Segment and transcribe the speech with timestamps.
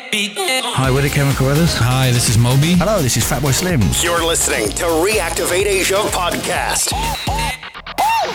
[0.00, 1.74] Hi, we're the Chemical Brothers.
[1.74, 2.74] Hi, this is Moby.
[2.74, 3.80] Hello, this is Fatboy Slim.
[4.00, 6.92] You're listening to Reactivate Asia podcast,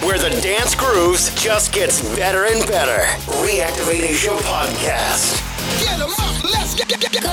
[0.05, 3.03] where the dance grooves just gets better and better.
[3.41, 5.39] Reactivate Asia podcast.
[5.79, 7.23] Get 'em up, let's get, get, get.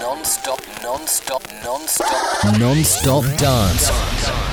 [0.00, 2.58] Non-stop, non-stop, non-stop.
[2.58, 4.45] Non-stop dance.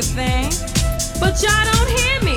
[0.00, 0.50] Good thing.
[1.20, 2.29] But y'all don't hear me.